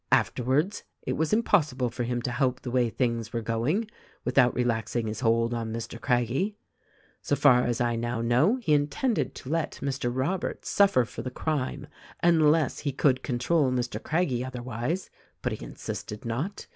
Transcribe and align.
Afterwards 0.11 0.81
it 1.03 1.13
was 1.13 1.31
impossible 1.31 1.91
for 1.91 2.03
him 2.05 2.23
to 2.23 2.31
help 2.31 2.59
the 2.61 2.71
way 2.71 2.89
things 2.89 3.31
were 3.31 3.43
going, 3.43 3.87
without 4.25 4.55
relaxing 4.55 5.05
his 5.05 5.19
hold 5.19 5.53
on 5.53 5.71
Mr. 5.71 6.01
Craggie. 6.01 6.57
So 7.21 7.35
far 7.35 7.65
as 7.65 7.79
I 7.79 7.95
now 7.97 8.19
know 8.19 8.55
he 8.55 8.73
intended 8.73 9.35
to 9.35 9.49
let 9.51 9.73
Mr. 9.79 10.09
Robert 10.11 10.65
suffer 10.65 11.05
for 11.05 11.21
the 11.21 11.29
crime 11.29 11.85
unless 12.23 12.79
he 12.79 12.91
could 12.91 13.21
control 13.21 13.69
Mr. 13.71 14.01
Craggie 14.01 14.43
otherwise; 14.43 15.11
but 15.43 15.51
he 15.51 15.63
insisted 15.63 16.25
not. 16.25 16.65